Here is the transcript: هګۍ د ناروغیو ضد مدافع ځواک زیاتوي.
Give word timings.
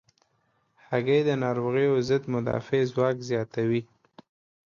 هګۍ 0.89 1.21
د 1.25 1.29
ناروغیو 1.43 1.95
ضد 2.09 2.23
مدافع 2.33 2.79
ځواک 2.91 3.17
زیاتوي. 3.29 3.81